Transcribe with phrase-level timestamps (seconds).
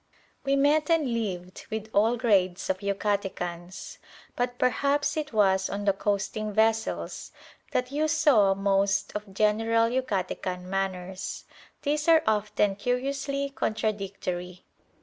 [0.43, 3.99] We met and lived with all grades of Yucatecans;
[4.35, 7.31] but perhaps it was on the coasting vessels
[7.71, 11.43] that you saw most of general Yucatecan manners.
[11.83, 14.65] These are often curiously contradictory.